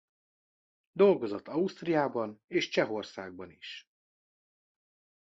Dolgozott 0.91 1.47
Ausztriában 1.47 2.41
és 2.47 2.69
Csehországban 2.69 3.51
is. 3.51 3.89